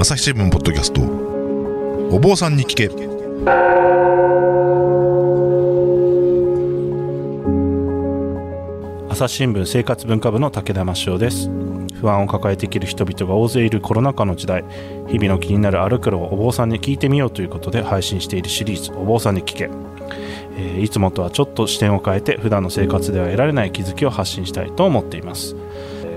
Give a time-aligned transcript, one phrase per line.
[0.00, 1.00] 朝日新聞ポッドキャスト。
[2.14, 2.88] お坊さんに聞け。
[9.10, 11.50] 朝日新聞生活文化部の武田真潮です。
[12.00, 14.64] 不安を抱えてきる人々が大勢いるコロナ禍の時代。
[15.08, 19.68] 日々の気になるあるくるをお坊さんに聞いてみようということで配信しているシリーズ「お坊さんに聞け」
[20.56, 25.56] えーいつもとはちょっと視点を変えて普段の生活では得られない気づきを発信したいと思っています、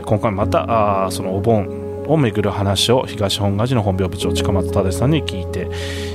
[0.06, 5.70] 今回またあそのお盆をめぐる話を東本願寺の本廟部長近松忠さんに聞いて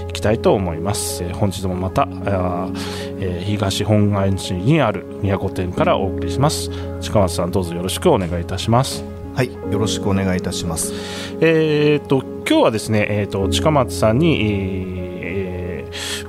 [0.08, 6.70] いきたいと思います、えー本日もまたえー東本願寺にある宮古店からお送りします。
[7.00, 9.04] 近松さんどうぞよろしくお願いいたします。
[9.34, 10.92] はい、よろしくお願いいたします。
[11.40, 15.15] えー、と今日はですね、えー、と近松さんに、えー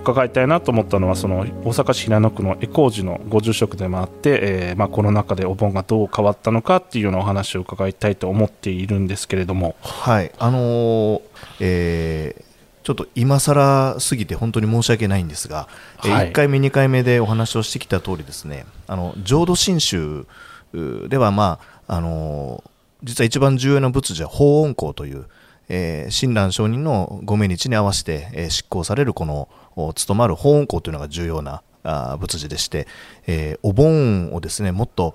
[0.07, 9.75] 伺いたいなと思ったのはその大阪市平野区のエコー寺のご住職でもあって、えーまあ、コロナ禍でお盆がどう変わったのかっていうようなお話を伺いたいと思っているんですけれども。
[9.81, 11.21] はい、あのー
[11.59, 12.48] えー
[12.84, 15.67] ちょっと今更すぎて本当に申し訳ないんですが、
[16.05, 16.29] えーはい。
[16.29, 20.26] 1回目、2回目でお話をしてきた通りですね、あの浄土真宗
[20.71, 22.70] うでは、まああのー
[23.04, 25.26] 実は一番重要な仏事は法恩公という、
[25.70, 29.49] えー親鸞上人のご命日に合わせて、えー執行されるこの
[29.96, 32.87] 務まる法恩公というのが重要なあ仏事でして、
[33.27, 35.13] えーお盆をですねもっと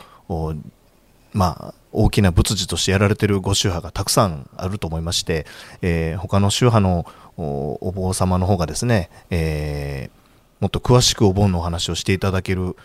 [1.34, 5.46] まあ、大きな仏事としてやられているご宗派がたくさんあると思いまして、
[5.80, 7.06] えー他の宗派の
[7.38, 10.21] おお坊様の方がですね、えー
[10.62, 12.76] もっと詳しくお盆のお話をしていただける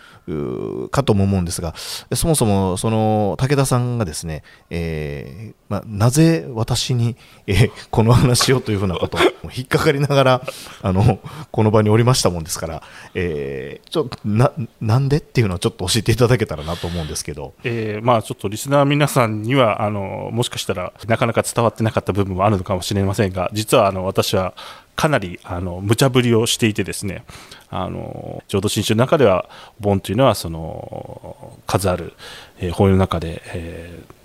[0.90, 7.14] かとも思うんですが、そもそもその武田さんがですね、えーまあ、なぜ私に、
[7.46, 9.20] えーこの話をというふうなことを
[9.54, 10.42] 引っかかりながら
[10.82, 11.20] あの
[11.52, 12.82] この場におりましたもんですから、
[13.14, 17.54] えーちょっとななんでっていうのはちょっと教えていただけたらなと思うんですけど。
[17.62, 24.54] えーまあ、ちょっとリスナー皆さんにはあのもしかしたらなかなか伝わってなかった部分もあるのかもしれませんが実はあの私は
[24.98, 27.24] かなりあの無茶ぶりをしていてですね
[27.70, 32.14] あの浄土真宗の中ではお盆というのはその数ある、
[32.58, 34.18] えー法要の中で、えー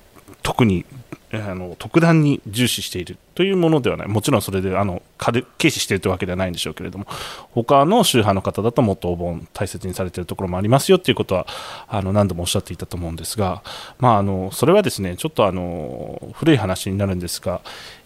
[0.43, 0.85] 特に
[1.31, 4.07] あの特段に重視しているというものではない。
[4.07, 7.07] もちろんそれであの軽軽視しているというわけではないんでしょうけれども
[7.51, 11.47] 他の宗派の方だともっとお盆大切にされているところもありますよということは
[11.87, 13.63] あの何度もおっしゃっていたと思うんですが、
[13.97, 17.61] まあ、あのそれはですねちょっとあの古い話になるんですが、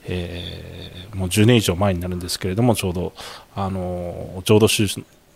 [0.07, 3.13] えーもう10年以上前になるんですけれどもちょうど
[3.55, 4.87] あの浄土宗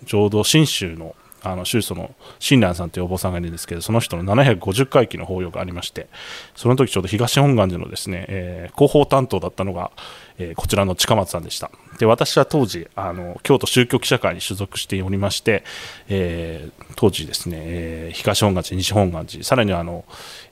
[0.05, 6.07] 浄土真宗のあの宗祖の親鸞さんというお坊さんがいるんですけどその人の750回忌の法要がありまして
[6.55, 9.91] その時ちょうど東本願寺のですね、えー広報担当だったのが、
[10.37, 11.71] えーこちらの近松さんでした。
[11.97, 15.63] で私は当時あの京都宗教記者会に所属しておりまして、
[16.09, 20.05] えー当時ですね、えー東本願寺西本願寺さらにはあの、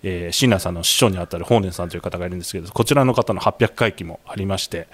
[0.03, 4.87] えー親鸞さんの師匠にあたる法然さんという方がいるんですけどこちらの方の800回忌もありまして、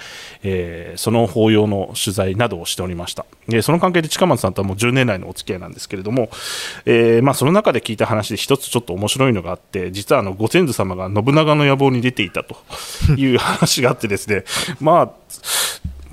[0.43, 3.25] えーその法要の取材などをしておりました。
[3.47, 6.29] でその関係で近松さんとはもう10年来のお付き合いなんですけれども、
[6.85, 12.55] えーまあ、その中で聞いた話で一つちょっと面白いのがあって実はあのご先祖様が信長の野望に出ていたと
[13.13, 14.43] いう話があってですね
[14.85, 15.11] まあ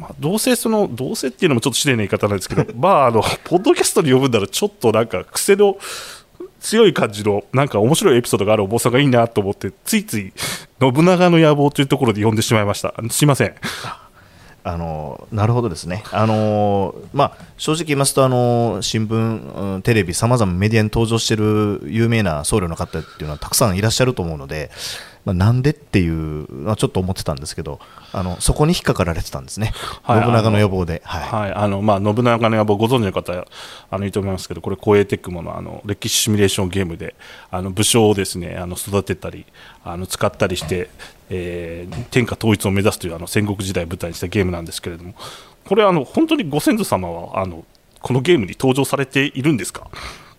[0.02, 5.76] まあ、どうせその、どうせっていうのもちょっと失礼な言い方なんですけど、 まあ、あの、ポッドキャストに呼ぶなら、ちょっとなんか、癖の
[6.60, 10.32] 強い感じの、なんか面白いエピソードがあるお坊さんがいいなと思って、ついつい、
[10.80, 12.94] 信長の野望というところで呼んでしまいました。
[13.10, 13.54] すいません。
[14.64, 24.70] あのなるほどですね、あのまあ、正直言いますと、あの新聞、うんテレビ、さまざまメディアに登場している有名な僧侶の方っていうのはたくさんいらっしゃると思うので、
[25.24, 27.78] まあ、なんでっていうのはちょっと思ってたんですけど、
[28.12, 29.72] あのそこに引っかかられてたんですね、
[30.02, 31.00] はい信長の予防で。
[31.04, 31.28] はい。
[31.28, 33.32] はい、あの、まあ、信長の野望ご存知の方、
[33.90, 37.14] あの、いいと思いますけど、これ、光栄テックモの、あの、歴史シミュレーションゲームで、
[37.52, 39.46] あの、武将をですね、あの、育てたり、
[39.84, 40.90] あの、使ったりして、
[41.30, 45.14] えー天下統一を目指すという、あの、戦国時代を舞台にしたゲームなんですけれども、
[45.64, 47.64] これ、あの、本当にご先祖様は、あの、
[48.00, 49.86] このゲームに登場されているんですか？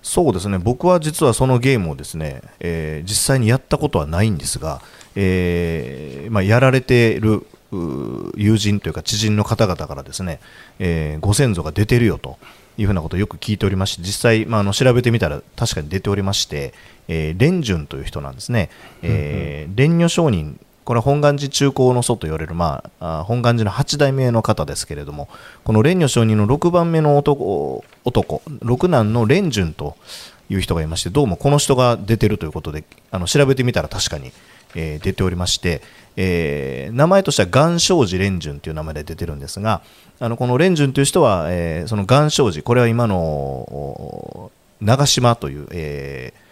[0.03, 0.57] そうですね。
[0.57, 4.81] 僕は実はそのゲームをですね、えー実際にやったことはないんですが、
[5.15, 10.39] えーまあ、やられている友人というか知人の方々からですね、
[10.77, 12.37] えーご先祖が出てるよと
[12.77, 16.73] いうふうなことをよく聞いておりまして実際、まあ、あの調べてみたら確かに出ておりまして、
[17.07, 18.69] えー蓮順という人なんですね、
[19.03, 25.29] えー蓮如上人これ本願寺中高の祖と言われる、まあ、本願寺の8代目の方ですけれども、
[25.63, 29.95] この蓮如上人の6番目の男、男六男の蓮順と
[30.49, 34.31] いう人がいまして、どうもこの人が出てるということで、あの調べてみたら確かに、
[34.75, 35.81] えー出ておりまして、
[36.15, 39.81] えー名前としては元正寺蓮順という名前で出てるんですが、
[40.19, 44.51] あのこの蓮順という人は、えーその元正寺、これは今の
[44.81, 46.42] 長島という、えー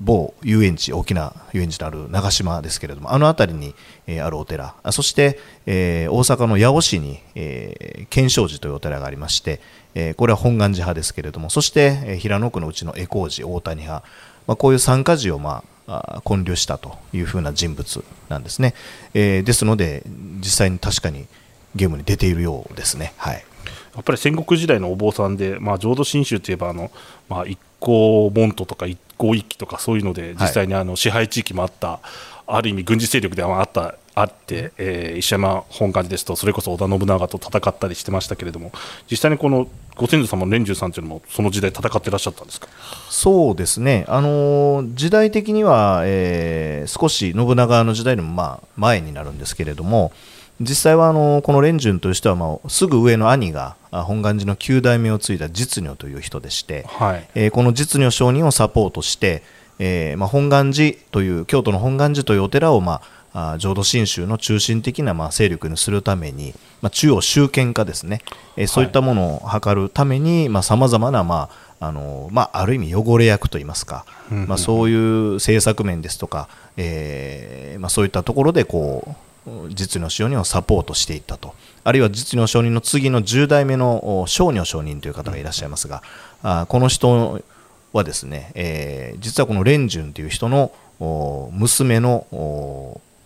[0.00, 3.74] 某遊園地大きな遊園地のある長島ですけれどもあの辺りに、
[4.06, 4.74] え、あるお寺。
[4.90, 9.60] そして、えー、大阪の八尾市に、えー、賢勝寺というお寺がありまして、
[9.94, 14.06] えー、これは本願寺派ですけれどもそして、えー、平野区のうちの江光寺大谷派、
[14.46, 18.74] まあ、こういう三家寺を、まあ、建立したというふうな人物なんですね、
[19.12, 20.02] えー、ですので
[20.38, 21.26] 実際に確かに
[21.74, 23.12] ゲームに出ているようですね。
[23.16, 23.44] はい。
[23.94, 26.90] やっぱり戦国時代のお坊さんで、まあ、浄土真宗といえばあの、
[27.28, 32.00] まあ、一向門徒とか一向一揆とかそういうので実際にあの支配地域もあった、はい、
[32.46, 38.72] ある意味軍事勢力ではあったあって、えー、石山本願寺ですとそれこそ織田信長と戦ったりしてましたけれども
[39.10, 42.68] 実際にこのご先祖様の蓮寿さんというのもその時代戦ってらっしゃったんですか？
[43.08, 50.12] そうですね、あのー、時代的には、えー、少し信長の時代よりもまあ前になるんですけれども
[50.60, 59.42] 実際はあのこの蓮順としては、まあ、すぐ上の兄が本願寺の9代目を継いだ実如という人でして、はい、えー、この実如上人をサポートして、
[59.78, 63.00] えーまあ、本願寺という京都の本願寺というお寺を、ま
[63.32, 66.52] あ、浄土真宗の中心的なまあ勢力にするために、
[66.82, 68.20] まあ、中央集権化ですね、
[68.56, 71.48] えー、そういったものを図るためにさまざ、まな、ま
[71.78, 79.29] ああのまあ、ある意味汚れ役といいますか、まあ、そういう政策面ですとか、えーまあ、そういったところでこう
[79.70, 81.54] 実の承認をサポートしていったと。
[81.82, 86.02] あるいは実の承認の次の10代目の商女承認という方がいらっしゃいますが
[86.42, 87.40] あこの人
[87.92, 90.72] はですね、えー、実はこの蓮順という人の
[91.52, 92.26] 娘の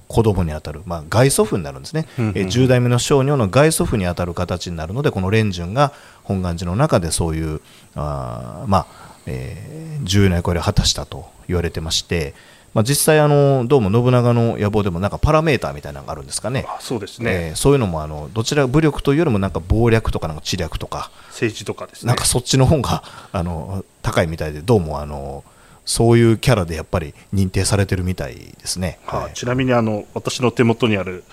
[0.07, 5.93] 子供にあたる、まあ、外祖父になるんですね、うんうん、えー、10代目の商女の外祖父にあたる形になるのでこの蓮順が
[6.23, 7.61] 本願寺の中でそういう
[7.97, 12.35] あ、まあえー、重要な役割を果たしたと言われてまして、
[12.75, 25.45] まあ、実際あの、どうも信長の野望でもなんかパラメーターみたいなのがあるんですかね、そうですね、えー、そういうのもあのどちら武力というよりもなんか謀略とかなんか知略とか、政治とかですね、なんかそっちの方があが高いみたいで、どうもあの
[25.85, 31.25] そういうキャラでやっぱり認定されてるみたいですね、はい、ちなみにあの私の手元にある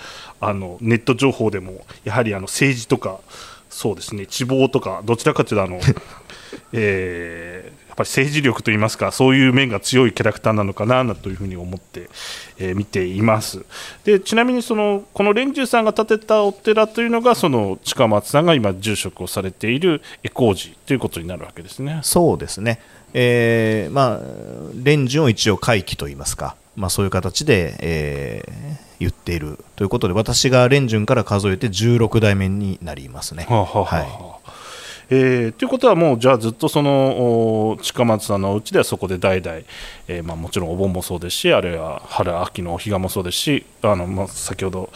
[0.42, 3.20] あのネット情報でも、やはりあの政治とか、
[3.72, 5.80] そうですね、地望とか、どちらかというとあの、
[6.74, 7.61] えー、
[7.92, 12.10] やっぱり政治力といいますかそういう面が強いキャラクターなのかなというふうに思って、
[12.58, 13.66] えー、見ています。
[14.06, 22.00] でちなみにそのこの蓮寿さんが建てたお寺というのがその近松さんが今住職をされているエコージということになるわけですね。
[22.02, 22.80] そうですね、
[23.14, 24.20] えー、まあ
[24.78, 28.52] 蓮寿を一応回帰といいますか、まあ、そういう形で、えー、
[29.02, 33.48] 言っているということで私が蓮順から数えて16代目になりますね。
[33.50, 34.31] はあはあ、はい
[35.14, 39.58] えー、ということはもうじゃあずっとその近松さんのお家ではそこで代々、
[40.08, 44.90] えー、まあ、もちろんお盆もそうですしあるいは春秋のお彼岸もそうですしあの、まあ、先ほど、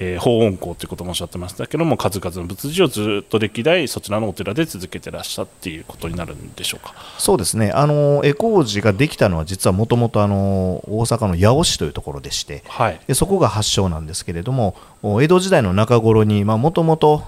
[0.00, 6.92] えー、法音校ということもおっしゃってましたけども数々の仏事をずっと歴代そちらのお寺で続けてらっしゃっていうことになるんでしょうか？
[7.18, 7.70] そうですね。
[7.70, 14.74] あのエコー寺ができたのは実はもともと大阪の八尾市というところでして、はい、でそこが発祥なんですけれども
[15.22, 17.18] 江戸時代の中頃にもともと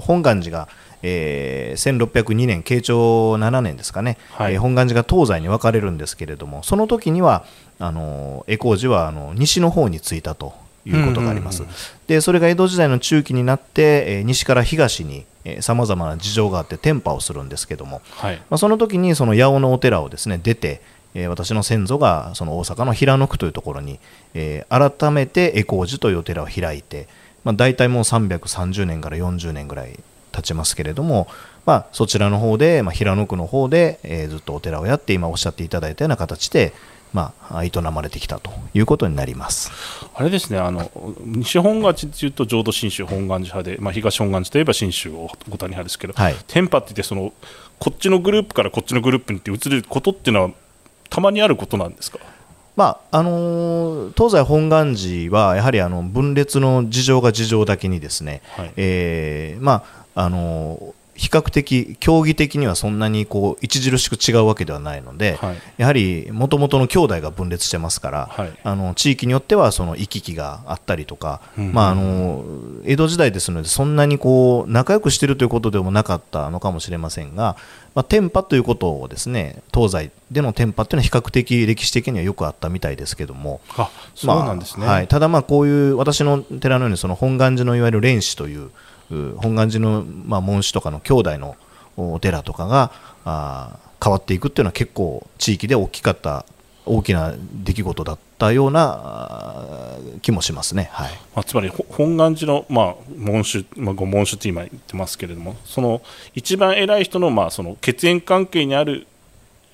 [0.00, 0.68] 本願寺が
[1.06, 7.44] えー、1602年、慶長7年ですかね、はい、えー、本願寺が東西に分かれるんですけれども、その時には、
[7.78, 10.54] あの江光寺はあの西の方に着いたと
[10.86, 11.64] いうことがあります。
[12.06, 15.26] でそれが江戸時代の中期になって、えー、西から東に
[15.60, 20.80] さまざまな事情があって伝播をするんですけども、はい、まあ、その時にその八尾のお寺をですね出て、
[21.14, 23.98] えー、私の先祖がその大阪の平野区というところに、
[24.32, 27.08] えー、改めて江光寺というお寺を開いて、
[27.44, 29.98] まあ、大体もう330年から40年ぐらい
[30.34, 31.28] 経ちますけれども、
[31.66, 36.72] まあ、そちらの方で、まあ、平野区の方で、えー、ずっとお寺をやって今おっしゃっていただいたような形で、
[37.12, 39.70] まあ、営まれてきたということになります。
[40.14, 47.32] あれですねあの西本願寺というと浄土真宗本願寺派で、まあ、東本願寺といえば真宗大谷派ですけど、はい、天波って言ってその
[47.78, 50.50] こっちのグループからこっちのグループにって移ることっていうのは
[51.10, 52.18] たまにあることなんですか？
[52.76, 72.44] まああのー、東西本願寺はやはりあの分裂の事情が事情だけにですね、はい、えー、まああの比較的競技的にはそんなにこう著しく違うわけではないので、はい、やはりもともとの兄弟が分裂してますから、はい、あの地域によってはその行き来があったりとか、うんまあ、あの
[72.84, 77.56] 江戸時代ですのでそんなにこう仲良くしているということでもなかったのかもしれませんが、
[77.94, 88.72] まあ、天波ということをですね東西での天波というのは比較的歴史的にはよくあったみたいですけどもあそうなんですね、まあはい、ただまあこういう私の寺のようにその本願寺のいわゆる蓮師という
[89.38, 91.56] 本願寺の、まあ、門主とかの兄弟の
[91.96, 92.92] お寺とかが
[93.24, 96.44] あ変わっていくっていうのは結構地域で大きかった
[96.86, 101.12] 大きな出来事だったような気もしますね、はい。
[101.34, 106.02] まあ、つまり本願寺の、まあ、門主、まあ、ご門主って今言ってますけれどもその
[106.34, 109.06] 一番偉い人の,、まあその血縁関係にある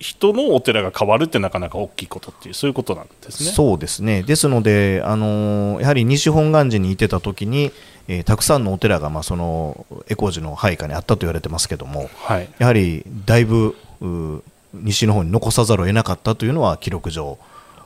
[0.00, 3.50] 人のお寺が変わるってなかなか大きいことっていうそういうことなんですね。
[3.50, 4.22] そうですね。
[4.22, 7.70] ですので、あのーやはり西本願寺にいてた時に、
[8.10, 14.42] えーたくさんのお寺が、まあ、そのエコー寺の配下にあったと言われてますけどもはい、やはりだいぶう
[14.74, 17.38] 西の方に残さざるを得なかったというのは記録上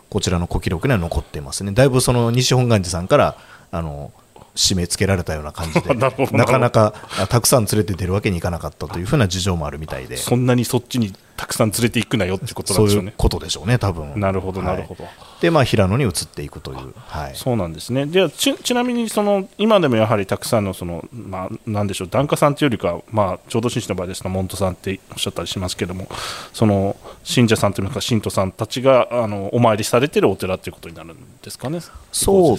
[0.08, 1.72] こちらの古記録には残っていますね。
[1.72, 3.36] だいぶその西本願寺さんから
[3.70, 4.12] あの
[4.54, 5.94] 締め付けられたような感じで
[6.32, 13.10] なかなかあたくさん連れて出るわけにいかなかったというふうな事情もあるみたいでそんなにそっちにたくさん連れていくなよってことなんそうでしょうね。
[13.10, 15.04] いうことでしょうね多分なるほど、はいなるほど。
[15.40, 18.06] でまあ平野に移っていくというはいそうなんですね。
[18.06, 26.08] ではちちなみにその今でもやはりたくさんのそのまあなんでしょう檀家さんというよりかまあ浄土真宗の場合ですと門徒さんっておっしゃったりしますけども、
[26.52, 31.80] その信者さんというか信徒さんたちがあのお参りされてるお寺ということになるんですかね。
[32.12, 32.56] そう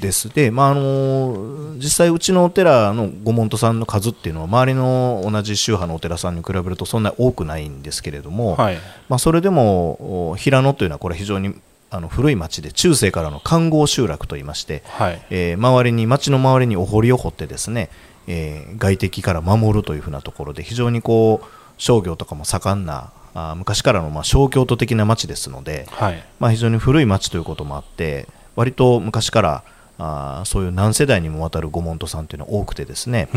[0.00, 8.78] ですで、まああの実際、うちのお寺のご門徒さんの数っていうのは、周りの同じ宗派のお寺さんに比べるとそんなに多くないんですけれども、はい。
[9.08, 11.54] まあ、それでもお平野というのは、これ、非常に
[11.90, 15.22] あの古い町で、中世からの環合集落といいまして、はい。
[15.30, 17.88] えー周りに町の周りにお堀を掘ってですね、
[18.26, 21.46] えー外敵から守るというふうなところで非常にこう
[21.78, 26.22] 商業とかも盛んなあー昔からのまあ小京都的な町ですので、はい。
[26.38, 29.62] まあ、非常に古い町ということもあって割と昔から
[29.98, 33.28] あーそういう何世代にもわたるご門徒さんというのは多くてですね、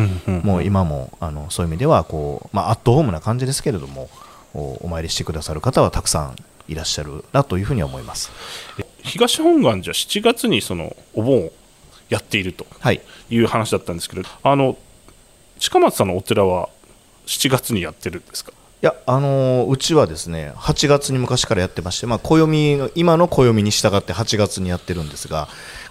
[0.43, 4.09] もう今もあのそういう意味ではこう、まあ、アットホームな感じですけれども
[4.53, 6.35] おお参りしてくださる方はたくさん
[6.67, 8.31] いらっしゃるなというふうには思います。
[9.03, 11.51] 東本願寺は7月にそのお盆を
[12.09, 14.77] やっているとはいいう話だったんですけど、あの
[15.57, 16.69] 近松さんのお寺は
[17.25, 18.51] 7月にやってるんですか？
[18.83, 25.47] いや、あのーうちはですね8月に昔からやってまして、まあ、暦の今の暦に従って8月にやってるんですが、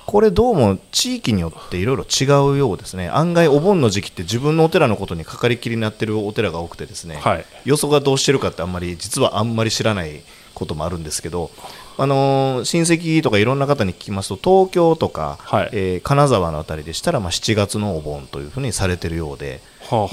[0.07, 7.45] これ、どうも地域によっていろいろ違うようですね、案外、お盆の時期って自分のお寺のことにかかりきりになってるお寺が多くて、ですね、はい。
[7.65, 10.23] よそがどうしてるかって、あんまり実はあんまり知らない
[10.55, 11.51] こともあるんですけど、
[11.97, 15.71] あのー親戚とかいろんな方に聞きますと、東京とか、はい。
[15.73, 19.61] えー金沢のあたりでしたら、まあ、7月のお盆というふうにされてるようで。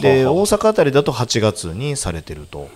[0.01, 2.69] ではあ大阪あたりだと8月にされてると、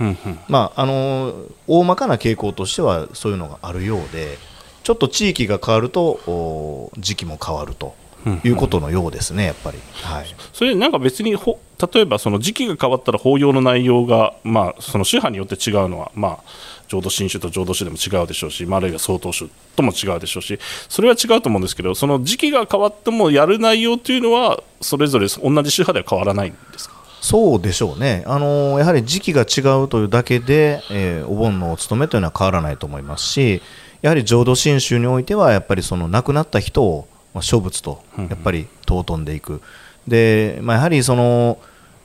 [0.48, 1.34] まああの
[1.68, 4.38] 大まかな傾向としてはそういうのがあるようで
[4.84, 7.96] ちょっと地域が変わるとお時期も変わると
[8.44, 9.78] いうことのようですね、やっぱり。
[10.04, 10.26] はい。
[10.54, 11.60] それなんか別にほ
[11.94, 16.40] 例えばその時期が変わったら法要の内容が、まあ、その宗派によって違うのは、まあ、
[16.88, 20.60] 浄土真宗と浄土宗でも違うでしょうし、まあ、あるいは曹洞宗とも違うでしょうし
[20.90, 27.02] それは違うと思うんですけどその時期が変わってもやる内容というのはそれぞれ同じ宗派では変わらないんですか？
[27.22, 33.62] そうでしょうね、あのやはり時期が違うというだけで、えーお盆のお勤めというのは変わらないと思いますし、
[34.02, 39.62] やはり浄土真宗においては、やっぱりその亡くなった人を、まあ、諸仏とやっぱり尊んでいく、
[40.08, 41.60] でまあ、やはりその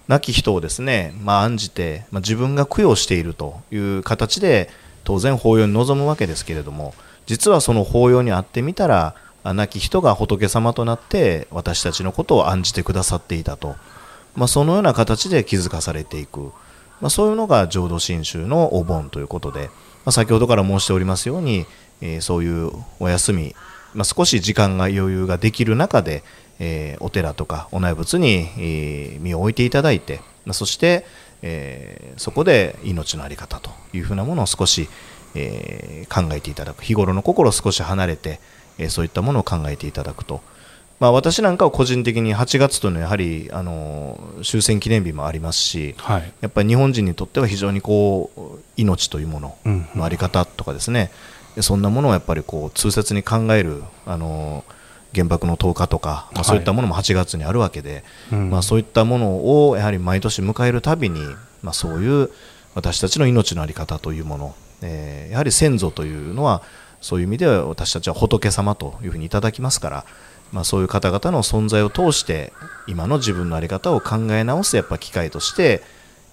[0.09, 4.71] 亡き人をですね、まあ、案じて、まあ、自分が供養しているという形で、
[5.05, 6.95] 当然、法要に臨むわけですけれども、
[7.26, 13.76] 実はその法要にあってみたら、あ亡き人が仏様となって、私たちのことを案じてくださっていたと。
[14.35, 16.53] まあ、そのような形で気づかされていく、
[17.00, 19.71] まあ、そういうのが浄土真宗のお盆ということで、
[20.05, 21.67] まあ、先ほどから申しておりますように、
[22.00, 23.55] えーそういうお休み、
[23.95, 26.23] まあ、少し時間が余裕ができる中で、
[26.59, 31.05] えーお寺とかお内仏に、えー身を置いていただいて、まあ、そして、
[31.43, 34.88] えーそこで命の在り方というふうなものを少し、
[35.35, 36.83] えー考えていただく。
[36.83, 38.41] 日頃の心を少し離れて、
[38.79, 40.41] えーそういったものを考えていただくと。
[40.99, 46.33] まあ、私なんかは個人的に8月というのはやはりあの終戦記念日もありますし、はい。
[46.41, 48.41] やっぱり日本人にとっては非常にこう
[48.79, 51.11] 命というものうんのあり方とかですね、
[51.63, 54.65] そんなものをやっぱりこう痛切に考えるあの
[55.15, 58.51] 原爆の投下とか、まあ、そういったものも8月にあるわけで、うん。
[58.51, 61.21] まあ、そういったものをやはり毎年迎えるたびに、
[61.63, 62.31] まあ、そういう
[62.75, 66.63] 私たちの命のあり方というもの、えーやはり先祖というのは
[67.01, 70.05] そういう意味では私たちは仏様というふうにいただきますから、
[70.53, 72.53] まあ、そういう方々の存在を通して
[72.87, 75.83] 今の自分の在り方を考え直すやっぱ機会として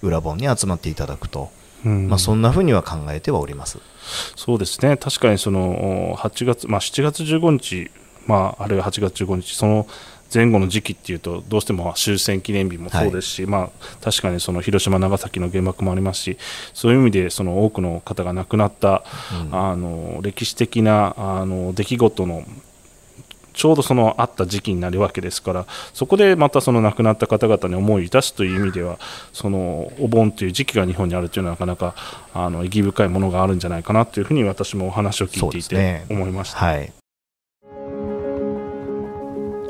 [0.02, 1.50] 裏本に集まっていただくと、
[1.84, 2.08] うん。
[2.08, 3.78] まあ、そんなふうには考えてはおります。
[4.36, 7.90] そうですね、確かにそのお8月、まあ、7月15日、
[8.26, 9.86] まあ、あるいは8月15日、その
[10.32, 16.38] 前後の時期っていうと、どうしても終戦記念日もそうですし、まあ、確かにその広島、長崎の原爆もありますし、
[16.72, 19.04] そういう意味でその多くの方が亡くなった、
[19.52, 22.44] あの歴史的なあの出来事の
[23.54, 28.98] ちょうどそのあった時期になるわけですから、そこでまたその亡くなった方々に思いを致すという意味では、
[29.32, 31.94] そのお盆という時期が日本にあるというのは、なかなか
[32.34, 36.58] あの意義深いものがあるんじゃないかなというふうに私もお話を聞いていて思いました。
[36.58, 36.92] はい。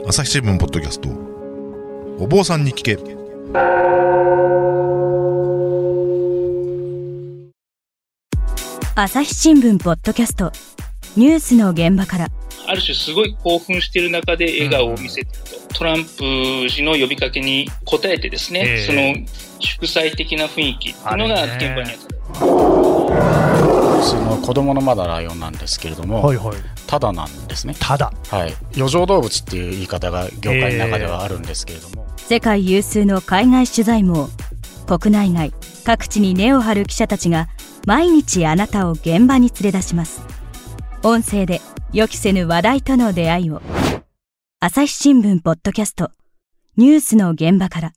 [0.07, 1.09] 朝日新聞ポッドキャスト
[2.19, 2.99] お坊さんに聞け。
[8.97, 10.53] 朝日新聞ポッドキャスト
[11.17, 12.29] ニュースの現場から
[12.67, 15.27] ある種すごい興奮している中で笑顔を見せてる
[15.69, 18.87] と、トランプ氏の呼びかけに応えてですね、ええ。
[18.87, 19.15] その
[19.61, 22.15] 祝祭的な雰囲気っていうのが現場にあった。
[24.05, 26.57] その子供のまだライオンなんですけれども、はいはい。
[26.87, 27.75] ただなんですね。
[27.79, 28.55] ただはい。
[28.77, 34.29] 余剰動物っていう言い方が業界の中ではあるんですけれども、世界有数の海外取材網
[34.87, 35.53] 国内外
[35.85, 37.49] 各地に根を張る記者たちが
[37.87, 40.23] 毎日あなたを現場に連れ出します。
[41.03, 41.61] 音声で
[41.95, 43.63] 予期せぬ話題との出会いを。
[44.59, 46.11] 朝日新聞ポッドキャスト。
[46.77, 47.93] ニュースの現場から。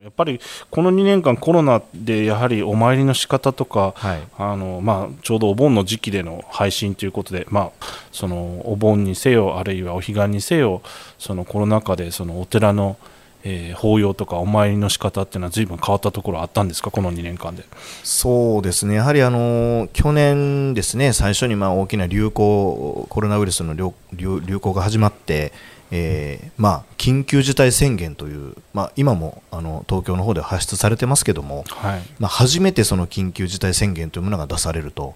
[0.00, 0.38] やっぱり
[0.70, 4.22] この2年間コロナでやはりお参りの仕方とかはい。
[4.38, 10.82] あのまあ、ちょうどお盆の時期での配信ということで、まあ、そのお盆にせよあるいはお彼岸にせよ
[11.18, 12.96] そのコロナ禍でそのお寺の、
[13.44, 16.90] えー法要とかお参りの仕方っていうのは随分変わったところあったんですか？
[16.90, 17.64] この2年間で。
[18.02, 25.52] そうですね、やはりあの去年ですね、最初にまあ大きな流行、コロナウイルスの流流流行が始まって、
[25.90, 32.02] えーまあ、緊急事態宣言という、まあ、今もあの東京の方では発出されてますけども、はい。
[32.18, 35.14] まあ、初めてその緊急事態宣言というものが出されると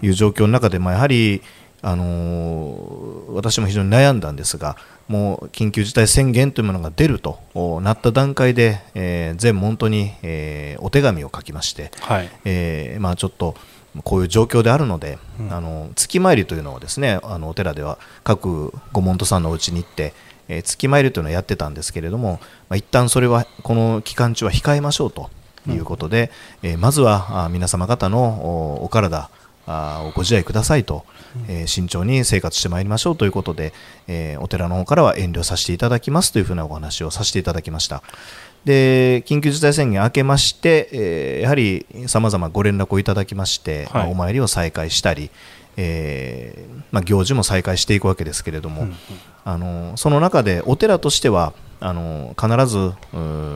[0.00, 1.42] いう状況の中で、まあ、やはり、
[1.82, 4.76] あのー私も非常に悩んだんですが、
[5.08, 12.30] もう緊急事態宣言というものが出るとおなった段階で、えー全門徒に、えーお手紙を書きまして、はい。
[12.44, 13.54] えーまあ、ちょっと
[14.02, 15.18] こういう状況であるので、
[15.50, 20.14] あの月参りというのをですねあのお寺では各御門徒さんのお家に行って、
[20.48, 25.30] えー月参りというのをやってたんですけれども、まあ、一旦それはこの期間中は控えましょうと
[25.68, 26.30] いうことで、
[26.62, 28.18] えーまずはあ皆様方の
[28.80, 29.30] おお体
[29.66, 31.04] あご自愛くださいと、
[31.48, 33.72] えー慎重に生活してまいりましょうということで、
[34.06, 38.02] えーお寺の方からは遠慮させていただきますというふうなお話をさせていただきました。
[38.64, 45.30] で緊急事態宣言明けまして、えーやはりさまざまご連絡をいただきまして、はいまあお参りを再開したり、
[45.76, 48.86] えーまあ、行事も再開していくわけですけれども、
[49.44, 52.92] あのその中でお寺としてはあの必ず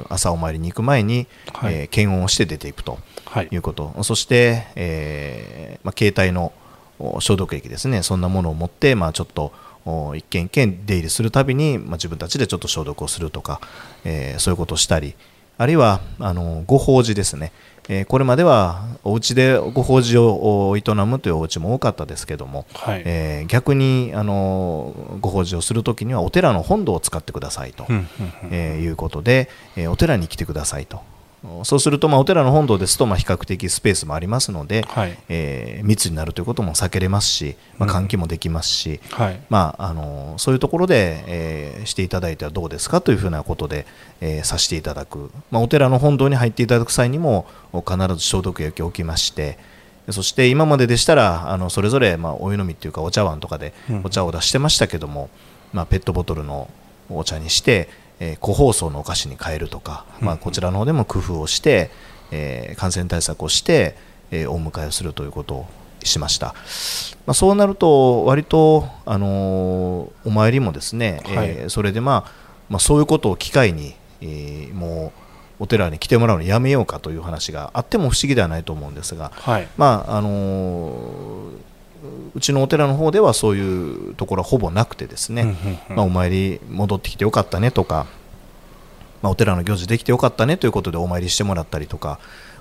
[0.08, 1.74] 朝お参りに行く前に、はい。
[1.74, 3.48] えー検温をして出ていくとはい。
[3.50, 6.52] いうこと、そして、えーまあ、携帯の
[6.98, 9.52] お消毒液ですね、そんなものを持って、まあ、ちょっと
[9.86, 13.60] お一軒一軒出入りするたびに、まあ、自分たちでちょっと消毒をするとか、
[14.04, 15.14] えーそういうことをしたり、
[15.56, 17.52] あるいはあのご法事ですね、
[17.88, 28.08] えーこれまではお家でご法事をお営むというお家も多かったですけども、はいえー逆にあのご法事をするときにはお寺の本堂を使ってくださいと、うんうんうん
[28.50, 31.00] えーいうことで、えーお寺に来てくださいと。
[31.64, 35.18] そうすると、まあ、お寺の本堂ですと、まあ、比較的スペースもありますので、はい。
[35.28, 39.40] えー密になるということも避けれますし、まあ、換気もできますし、はい。
[39.48, 43.86] まあ、あのそういうところで、えーしていただいてはどうですかというふうなことで、
[44.20, 49.58] えーさせていただく、まあ、お寺の本堂に入っていただく際にも必ず消毒液を置きまして
[50.10, 54.00] そして今まででしたらあのそれぞれ、まあ、お湯飲みっていうかお茶碗とかでうん。
[54.04, 55.30] お茶を出してましたけども、
[55.72, 56.68] まあ、ペットボトルの
[57.10, 57.88] お茶にして、
[58.20, 61.90] えー個包装のお菓子に変えるとか、まあ、こちらの方でも工夫をして、
[62.30, 63.96] えー感染対策をして、
[64.30, 65.66] えーお迎えをするということを
[66.04, 66.54] しました。
[67.26, 71.70] まあ、そうなると、割と、あのーお参りもですね、えーはい。
[71.70, 72.32] それで、まあ、
[72.68, 75.20] まあそういうことを機会に、えーもう
[75.60, 79.66] お寺に来てもらうのやめようかという話があっても不思議ではないと思うんですが、はい。
[79.76, 81.50] まああのー
[82.34, 85.56] うちのお寺の方ではそういうところはほぼなくてですね、
[85.88, 88.06] まあ、お参り戻ってきてよかったねとか、
[89.22, 92.18] まあ、お寺の行事できてよかったねということでお参りしてもらったりとか。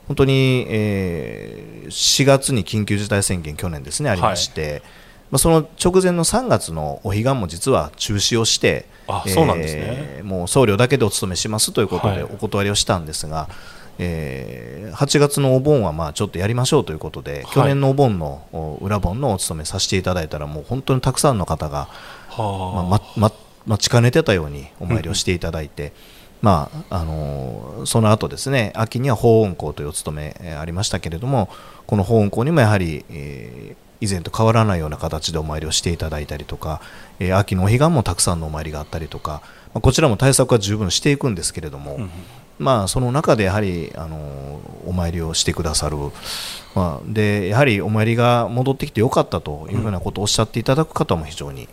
[0.07, 4.81] 本当に、えー4月に緊急事態宣言去年ですねありまして、
[5.31, 9.81] まあ、その直前の3月のお彼岸も実は中止をしてあそうなんですね。
[9.85, 12.17] えーもう僧侶だけでお勤めしますということはい。
[12.17, 13.47] でお断りをしたんですが、
[13.99, 17.45] えー8月のお盆はまあちょっとやりましょうということで、はい。
[17.53, 21.87] 去年のお盆のお裏盆のお勤めさせていただいたらもう本当にたくさんの方が
[22.37, 23.31] まあはまま
[23.65, 25.91] 待ちかねてたようにお参りをしていただいて、
[26.41, 31.49] まああのーその後ですね秋には法恩公というお勤め、えーありましたけれども
[31.85, 36.81] この法恩公にもやはり、えー以前と変わらないような形でお参りをしていただいたりとか、
[37.19, 39.41] えー秋のお彼岸もたくさんのお参りがあったりとか、
[39.73, 42.09] まあ、こちらも対策は十分していくんですけれども、うんうん
[42.59, 45.97] まあ、その中でやはり、あのお参りをしてくださる、
[46.75, 51.67] まあ、でやはりお参りが戻ってきてよかったというふうなことをおっしゃっていただく方も非常に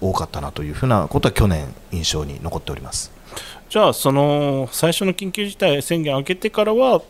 [0.00, 3.12] 多かったなというふうなことは去年、印象に残っております。
[3.70, 7.00] じゃあその最初の緊急事態宣言明けてからは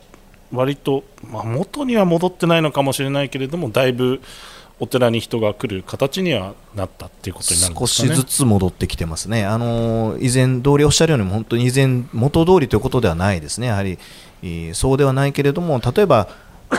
[0.52, 4.20] 割と、まあ、元には戻ってないのかもしれないけれどもだいぶ
[4.82, 8.14] お寺に人が来る形にはなったっていうことになるんで少すかね。
[8.16, 13.96] しずつ戻ってきてますね、あの以前通りおっしゃるように、本当に以前、元通りということではないですね、やはり、
[14.42, 16.26] えーそうではないけれども、例えば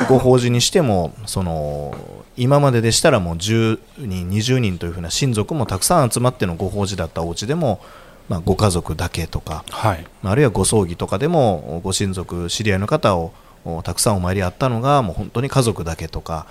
[0.09, 1.95] ご法事にしてもその
[2.35, 7.79] 今まででしたらもう10人20人というふうな親族もたくさん集まってのご法事だったお家でも、
[8.27, 10.05] まあ、ご家族だけとか、はい。
[10.21, 13.31] まああるいはご葬儀とかでもご親族知り合いの方を
[13.63, 16.47] おたくさんお参りあったのがもう本当に家族だけとか、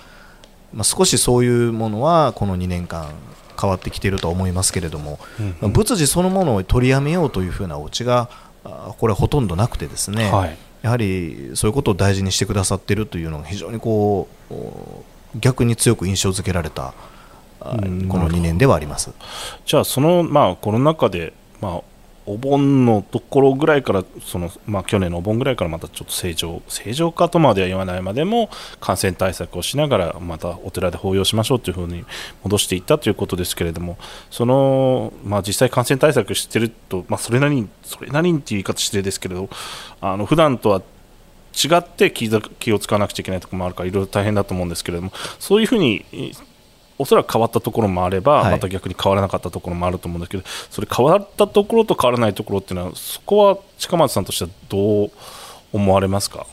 [0.73, 3.07] まあ、少しそういうものはこの2年間
[3.59, 5.19] 変わってきていると思いますけれども、
[5.61, 8.29] まあ仏事そのものを取りやめようというふうなお家が
[8.65, 10.57] あこれはほとんどなくてですね、はい。
[10.81, 15.03] やはりそういうことを大事にしてくださっているというのが非常にこうお
[15.39, 16.93] 逆に強く印象づけられた
[17.59, 19.11] この2年ではあります。
[19.65, 21.81] じゃあそのまあコロナ禍でまあ
[22.25, 32.05] お盆のところぐらいからその、まあ、去年のお盆ぐらいからまたちょっと正常正常化とまでは言わないまでも感染対策をしながらまたお寺で法要しましょうというふうに
[32.43, 33.97] 戻していったということですけれども
[34.31, 39.49] その、まあ、実際感染対策してると、まあ、それなりにそれなりにっていう言い方失礼ですけれど
[39.99, 40.81] あの普段とは
[41.53, 46.03] 違って気を使わなくちゃいけないところもあるからいろいろ大変だと思うんですけれどもそういうふうに
[47.03, 48.51] おそらく変わったところもあれば、はい。
[48.51, 55.11] また逆に変わらなかったところもあると思うんですけどそれ変わったところと変わらないところっていうのはそこは近松さんとしてはどう
[55.73, 56.47] 思われますか？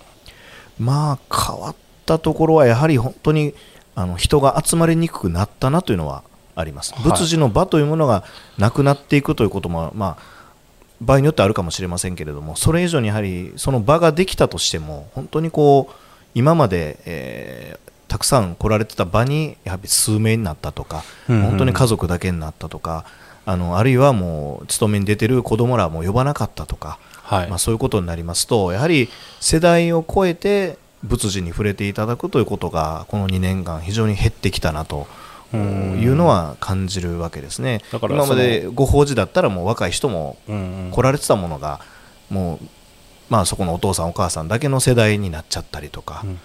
[0.80, 3.54] まあ変わったところはやはり本当に
[3.94, 6.24] あの人が集まりにくくなったなというのは
[6.56, 7.02] あります、はい。
[7.04, 8.24] 仏事の場というものが
[8.58, 10.22] なくなっていくということも、まあ、
[11.00, 15.94] 場合によってあるかもしれませんけれどもそれ以上にやはりその場ができたとしても本当にこう
[16.34, 23.04] 今まで、えーたくさん来られてた場にやはり数名になったとか、うんうん本当に家族だけになったとか
[23.46, 29.08] あのあるいはもう勤めに出てる子供らはもう呼ばなかったとか、はい、まあ、そういうことになりますとやはり
[29.40, 35.06] 世代を超えて仏事に触れていただくということがこの2年間非常に減ってきたなと
[35.52, 36.00] うん。
[36.00, 37.80] いうのは感じるわけですね。
[37.90, 40.36] だから今までご法事だったらもう若い人も
[40.92, 41.80] 来られてたものが
[42.28, 42.66] もう、
[43.28, 46.38] まあ、そこのお父さんお母さんだけの世代になっちゃったりとか、うん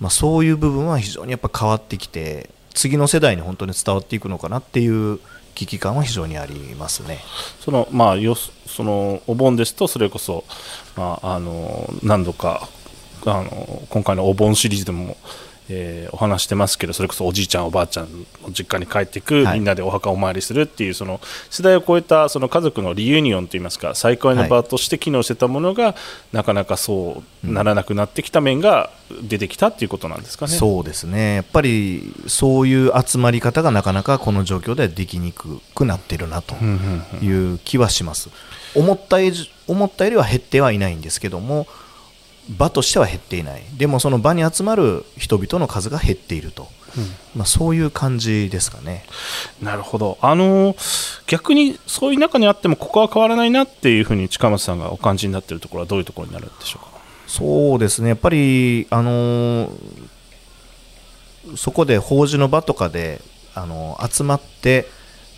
[0.00, 5.20] まあ、そういう部分は非常にやっぱ変わってきて次の世代に本当に伝わっていくのかなっていう
[5.54, 7.20] 危機感は非常にありますね。
[7.60, 10.44] そのまあよそのお盆ですとそれこそ、
[10.96, 12.68] まあ、あの何度か
[13.24, 15.16] あの今回のお盆シリーズでも、
[15.68, 19.58] えーお話してますけどそれこそおじいちゃんおばあちゃんの実家に帰っていく、はい。
[19.58, 25.94] みんなでお墓お参りするっていうその世代を超えたその家族のリユニオンといいますか再会の場として機能してたものが、
[26.32, 28.90] なかなかそうならなくなってきた面が
[29.22, 30.52] 出てきたっていうことなんですかね。
[30.52, 31.36] そうですね。
[31.36, 38.28] やっぱりそういう集まり方がなかなかこの状況ではできにくくなってるなとうんうんいう気はします。
[38.74, 39.16] 思った
[39.66, 41.66] 思ったよりは減ってはいないんですけども
[42.50, 43.62] 場としては減っていない。
[43.76, 46.68] でもその場に集まる人々の数が減っていると、
[47.34, 49.04] まあ、そういう感じですかね。
[49.62, 50.76] なるほど、あの
[51.26, 56.90] 逆にそういう中にあってもここは変わらないなっていうふうに近松さんがお感じになっているところはどういうところになるんでしょうか？
[57.26, 58.08] そうですね。
[58.08, 59.70] やっぱりあのー
[61.56, 63.20] そこで法事の場とかで、
[63.54, 64.86] あのー集まって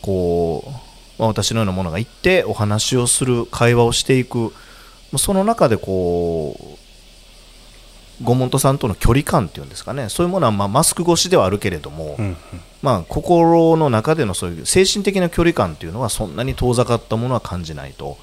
[0.02, 0.70] こう、
[1.18, 4.52] まあ私のようなものが行ってお話をする会話をしていく。
[5.18, 6.78] その中でこう
[8.22, 10.08] ご門徒さんとの距離感っていうんですかね。
[10.08, 12.36] そういうものはまあマスク越しではあるけれども、うんうん。
[12.82, 18.16] まあ、心の中でのそういう精神的な距離感っていうのはそんなに遠ざかったものは感じないと、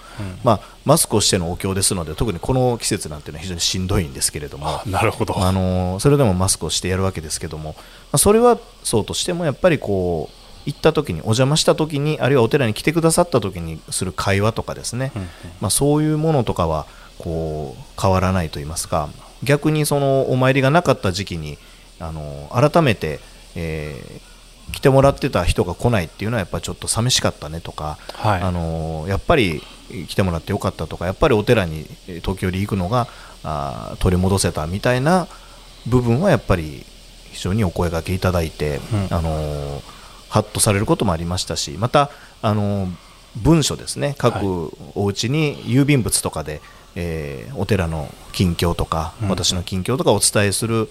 [0.43, 4.81] まあ、マスクをしてのお経ですので特にこの季節なんていうのは非常にしんどいんですけれども。
[4.85, 15.11] なるほど、あのそれでもマスクをしてやるわけですけども、まあ、それはそうとしてもやっぱりこう行った時にお邪魔した時にあるいはお寺に来てくださった時にする会話とかですね、
[15.59, 16.85] まあ、そういうものとかは
[17.17, 19.09] こう変わらないと言いますか
[19.43, 21.57] 逆にそのお参りがなかった時期に
[21.99, 23.19] あの改めて、
[23.55, 24.33] えー
[24.71, 28.41] 来てもらってた人が来ないっていうのはやっぱりちょっと寂しかったねとか、はい。
[28.41, 29.61] あのやっぱり
[30.07, 33.07] 来てもらってよかったとかやっぱりお寺にえー時折行くのが
[33.43, 35.27] あー取り戻せたみたいな
[35.85, 36.85] 部分はやっぱり
[37.33, 39.13] 非常にお声掛けいただいて、うん。
[39.13, 39.81] あの
[40.29, 42.09] ハッとされることもありましたしまた、
[42.41, 42.87] あの
[43.35, 44.15] 文書ですね。
[44.17, 46.61] 各お家に郵便物とかで、
[46.95, 49.29] えーお寺の近況とか、うん。
[49.29, 50.89] 私の近況とかお伝えする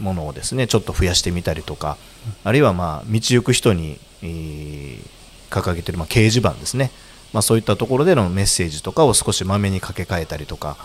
[0.00, 1.96] ものをですねちょっと増やしてみたりとか、
[2.44, 5.18] あるいはまあ道行く人に、えー
[5.50, 6.90] 掲げてるまあ掲示板ですね、
[7.32, 10.76] まあ、そういったところでのメッセージとかを少しまめに掛け替えたりとか、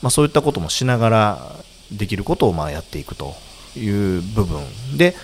[0.00, 1.56] まあ、そういったこともしながら
[1.90, 3.34] できることをまあやっていくと
[3.76, 4.62] いう部分。
[4.96, 5.14] で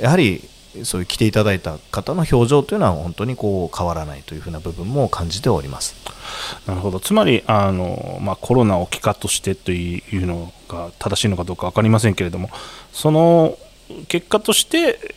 [0.00, 0.42] やはり
[0.84, 5.94] そういう来ていただいた方の表情というのは本当にこう変わらないというふうな部分も感じております。
[6.66, 12.50] なるほどつまりあの、まあ、コロナを機化としてというのが正しいのかどうか分かりませんけれども
[12.92, 13.58] その
[14.06, 15.14] 結果として、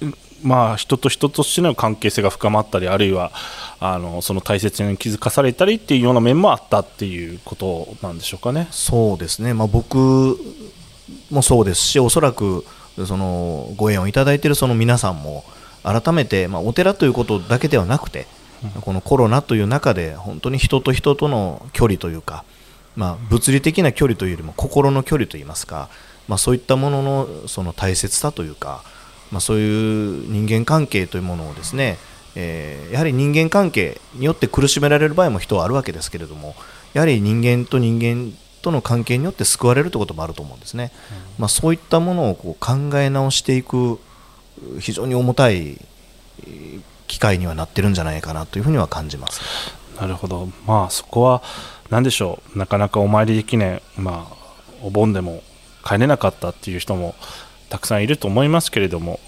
[0.00, 3.32] うんまあ、人と人としての関係性が深まったりあるいは
[3.80, 8.68] あのその大切に気づかされたりっていうような面もあったっていうことなんでしょうかね。
[8.70, 10.38] そうですね、まあ、僕
[11.30, 12.64] もそうですしおそらく
[13.06, 15.44] そのご縁をいただいているその皆さんも
[15.82, 18.26] 改めて、まあ、お寺ということだけではなくて、
[18.80, 22.44] このコロナという中で本当に人と人との距離というか、
[22.96, 25.88] まあ、物理的な距離というよりも心の距離といいますか、
[26.28, 28.82] まあ、そういったもののその大切さというか、
[29.30, 31.98] まあ、そういう人間関係というものをですね、
[32.36, 36.54] えー、やはり人間関係によって苦しめられる場合も人はあるわけですけれども
[36.94, 38.32] やはり人間と人間
[38.64, 40.90] との関係によって救われるということもあると思うんですね、
[41.36, 44.00] うん、まあ、そういったものをこう考え直していく
[44.80, 45.78] 非常に重たい
[47.06, 49.40] 機会にはなってるんじゃないかなというふうには感じます。
[50.00, 51.42] なるほど、まあ、そこは
[51.90, 54.36] 何でしょう、なかなかお参りできない、まあ、
[54.82, 55.42] お盆でも
[55.84, 57.14] 帰れなかったっていう人も
[57.68, 59.20] たくさんいると思いますけれども、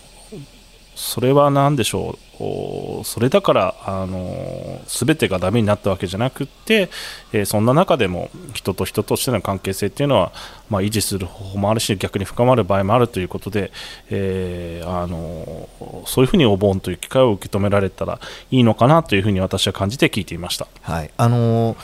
[0.97, 6.89] それは何でしょう、それだからあの全てがダメになったわけじゃなくて、
[7.35, 10.33] え、そんな中でも人と人としての関係性っていうのは、
[10.71, 13.73] まあ、維持する方法もあるし、逆に深まる場合もあるということで、
[14.09, 15.69] えー、あの
[16.07, 18.19] そういうふうにお盆という機会を受け止められたら
[18.51, 20.67] いいのかなというふうに私は感じて聞いていました。
[20.81, 21.77] はいあの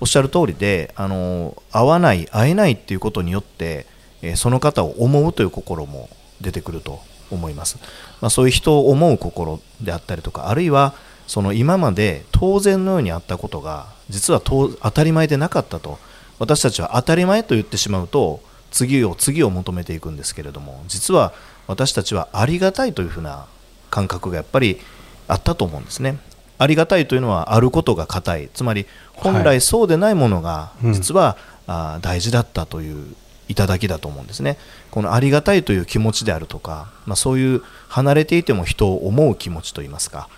[0.00, 3.86] おっしゃる通りで、あの会わない、会えないっていうことによって、
[4.22, 6.08] え、その方を思うという心も
[6.40, 7.78] 出てくると思います。
[8.20, 10.94] まあ、そういう人を思う心であったりとかあるいは
[11.26, 15.98] その今まで当然のようにあったことが実は当たり前でなかったと
[16.38, 21.32] 私たちは当たり前と言ってしまうと次を次を求めていくんですけれども実は
[21.66, 23.46] 私たちはありがたいというふうな
[23.90, 24.80] 感覚がやっぱり
[25.28, 26.18] あったと思うんですね。
[26.58, 28.48] ありがたいというのはあることが硬い。
[28.52, 33.14] つまり本来そうでないものが実は、あ大事だったという
[33.54, 34.58] 頂だと思うんですね。
[34.90, 40.28] このありがたいという気持ちであるとか、まあ、そういう離れていても人を思う気持ちといいますか、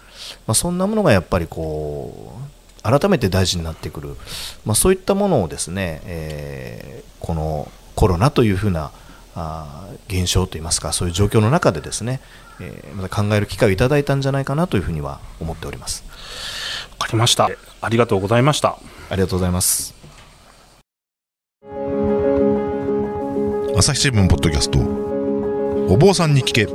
[0.47, 4.17] まあ、そんなものがやっぱりこう改めて大事になってくる、
[4.65, 8.91] まあ、そういったものをですね、えー、このコロナというふうな
[9.35, 12.21] あ現象といいますかそういう状況の中でですね、
[12.61, 16.05] えー、また考える機会をいただいたんじゃないかなというふうには思っております。
[16.99, 17.49] わかりました。
[17.81, 18.77] ありがとうございました。
[19.11, 20.02] ありがとうございます
[23.75, 24.79] 朝日新聞ポッドキャスト。
[25.89, 26.69] お坊さんに聞け。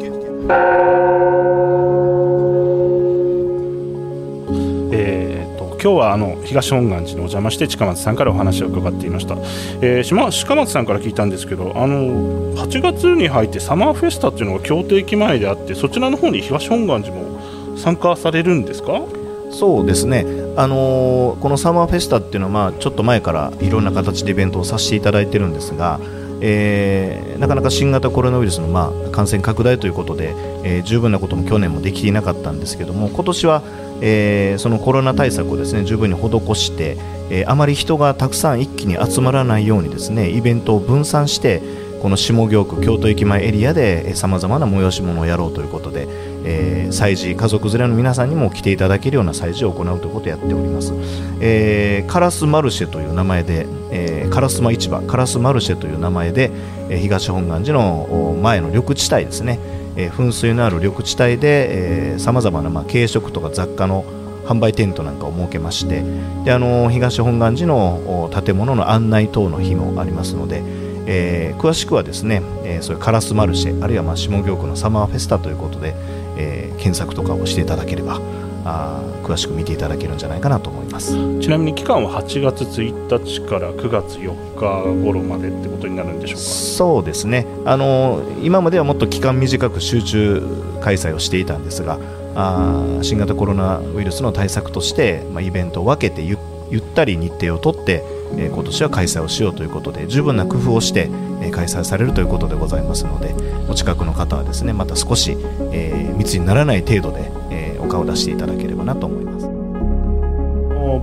[4.92, 9.36] えーと、今日はあの東本願寺にお邪魔して近松さんからお話を伺っていました、
[9.82, 19.04] えー、近松さんから聞いたんですけどあの8月に入ってサマーフェスタっていうのが京都駅前であってそちらの方に東本願寺も参加されるんですか？
[19.52, 20.26] そうですね、
[20.58, 26.02] あのー、このサマーフェスタっていうのは、まあ、ちょっと前からいろんな形でイベントをさせていただいてるんですが、
[26.42, 33.64] えー、なかなか新型コロナウイルスの、まあ、感染拡大ということで、えー、十分なことも去年もできていなかったんですけども今年は、
[34.02, 36.98] えー、そのコロナ対策をですね十分に施して、
[37.30, 41.62] え、あまり人がたくさん一気に集まらないようにですねイベントを分散して
[42.02, 46.08] この下京区京都駅前エリアでさまざまな催し物をやろうということで、
[46.50, 50.94] えー、祭事家族連れの皆さんにも来ていただけるような祭事を行うということをやっております、
[51.42, 56.52] えー、カラスマルシェという名前で、えー、カラスマ市場カラスマルシェという名前で、
[56.90, 59.60] え、東本願寺の前の緑地帯ですね、
[59.98, 64.06] え、噴水のある緑地帯でさまざまな、軽食とか雑貨の
[64.46, 66.02] 販売テントなんかを設けまして
[66.46, 70.64] であの東本願寺の建物の案内等の日もありますので、
[71.06, 75.96] えー、詳しくはですね、えー、そういうカラスマルシェあるいはまあ下京区のサマーフェスタということで、
[76.38, 78.20] えー、検索とかをしていただければ
[78.66, 81.14] あ詳しく見ていただけるんじゃないかなと思います。
[81.40, 86.44] ちなみに期間は8月1日から9月4日頃までってことになるんでしょうか？
[86.44, 87.46] そうですね。
[87.66, 90.44] あの今まではもっと期間短く集中
[90.82, 92.00] 開催をしていたんですが
[92.36, 96.36] あ新型コロナウイルスの対策として、まあ、イベントを分けてゆ
[96.78, 98.04] ったり日程を取って
[98.38, 101.10] え今年は開催をしようということで十分な工夫をして、
[101.42, 103.34] え開催されるということでございますので
[103.70, 105.38] お近くの方はですねまた少し、
[105.72, 109.48] え密にならない程度で、えお顔を出していただければなと思います。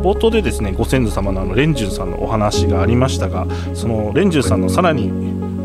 [0.03, 5.11] 冒頭でですねご先祖様のあの蓮寿さんのお話がありましたがその蓮寿さんのさらに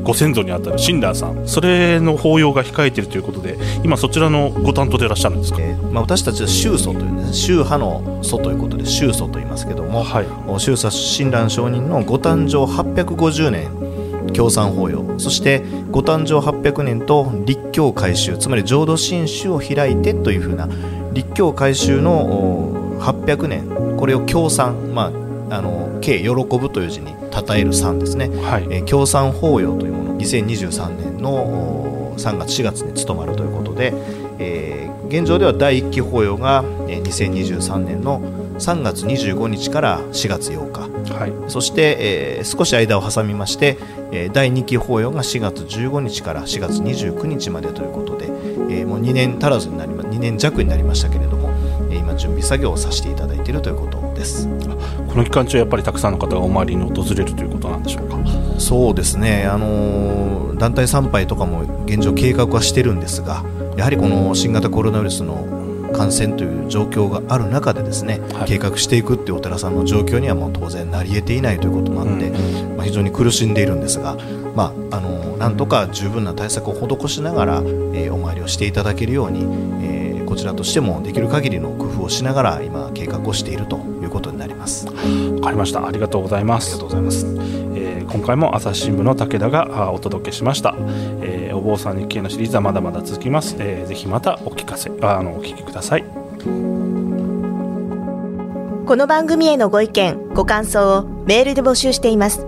[0.03, 10.25] ご先祖にあたる親鸞さんそれの法要が控えているということで今そちらのご担当でいらっしゃるんですか、えー、まあ、私たちは宗祖というね宗派の祖ということで宗祖と言いますけども、はい、
[10.59, 20.69] 宗祖親鸞上人のご誕生850年共産法要そしてご誕生800年と立教改修つまり浄土真宗を開いてというふうな
[21.13, 28.63] 立教改修の800年これを共産まああの慶喜ぶという字に称える3ですね、はい。
[28.69, 33.93] えー、共産法要というもの2023年の3月4月に務まるということで、
[34.39, 38.21] えー、現状では第1期法要が2023年の
[38.60, 40.89] 3月25日から4月8日。
[41.13, 41.34] はい。
[41.47, 43.78] そして、えー少し間を挟みまして、
[44.12, 51.49] えー第2期法要が4月15日から4月29日までということで、えーもう2年足らずになりま2年弱になりましたけれども、
[51.91, 54.47] えー今準備作業をさせていただいているということです。
[55.08, 58.17] この期間中やっぱりたくさんの方がお参りに訪れるということなんでしょうか？
[58.60, 63.45] そうですね、あのー団体参拝とかも現状計画はしてるんですが
[63.79, 68.47] やはりこの新型コロナウイルスの感染という状況がある中でですね、はい。
[68.47, 74.17] 計画していくっていうお寺さんの状況にはもう当然なり得ていないということもあって、うんまあ、非常に苦しんでいるんですが、
[74.53, 77.57] まあ、あのなんとか十分な対策を施しながら、
[77.93, 79.43] えーお参りをしていただけるように、
[79.81, 84.87] えーこちらとしてもできる限りの工夫をしながら今計画をしているということになります。
[84.87, 85.87] あわかりました。
[85.87, 86.67] ありがとうございます。
[86.67, 87.68] りがとうございます。
[88.11, 90.75] 今回も朝日新聞の武田があお届けしました、
[91.21, 96.05] えーお坊さん日記のシリーズはまだまだ続きます、えーぜひまたお聞かせあのお聞きください
[98.89, 102.43] この番組へのご意見、ご感想をメールで募集しています。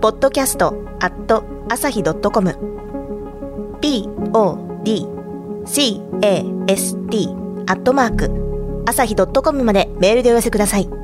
[0.00, 2.50] podcast at 朝日 .com
[4.42, 6.00] podcast
[7.66, 11.03] アットマーク朝日 .com までメールでお寄せください。